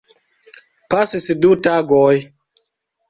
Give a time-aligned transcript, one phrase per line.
[0.93, 2.19] Pasis du tagoj.